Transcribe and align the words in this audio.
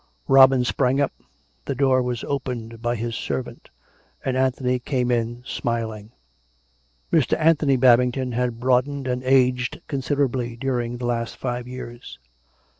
Robin 0.27 0.63
sprang 0.65 0.99
up; 0.99 1.13
the 1.65 1.75
door 1.75 2.01
was 2.01 2.23
opened 2.23 2.81
by 2.81 2.95
his" 2.95 3.13
s'ervant," 3.13 3.69
and 4.25 4.35
Anthony 4.35 4.79
came 4.79 5.11
in, 5.11 5.43
smiling. 5.45 6.11
Mr. 7.13 7.37
Anthony 7.39 7.75
Babington 7.75 8.31
had 8.31 8.59
broadened 8.59 9.05
and 9.05 9.21
aged 9.23 9.79
con 9.87 9.99
siderably 10.01 10.59
during 10.59 10.97
the 10.97 11.05
last 11.05 11.37
five 11.37 11.67
years. 11.67 12.17